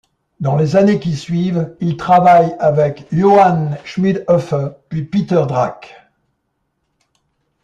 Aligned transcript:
Dans 0.39 0.55
les 0.55 0.77
années 0.77 0.99
qui 0.99 1.15
suivent, 1.15 1.75
il 1.79 1.95
travaille 1.95 2.55
avec 2.59 3.05
Johann 3.11 3.77
Schmiedhöfer, 3.85 4.69
puis 4.89 5.03
Peter 5.03 5.45
Drach. 5.47 5.81